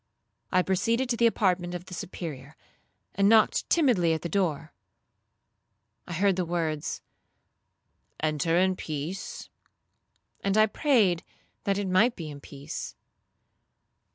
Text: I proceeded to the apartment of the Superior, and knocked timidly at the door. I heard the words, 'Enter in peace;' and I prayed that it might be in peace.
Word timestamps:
I 0.51 0.63
proceeded 0.63 1.09
to 1.09 1.15
the 1.15 1.27
apartment 1.27 1.75
of 1.75 1.85
the 1.85 1.93
Superior, 1.93 2.55
and 3.13 3.29
knocked 3.29 3.69
timidly 3.69 4.13
at 4.13 4.23
the 4.23 4.29
door. 4.29 4.73
I 6.07 6.13
heard 6.13 6.37
the 6.37 6.43
words, 6.43 7.03
'Enter 8.19 8.57
in 8.57 8.75
peace;' 8.75 9.51
and 10.43 10.57
I 10.57 10.65
prayed 10.65 11.23
that 11.65 11.77
it 11.77 11.87
might 11.87 12.15
be 12.15 12.31
in 12.31 12.39
peace. 12.41 12.95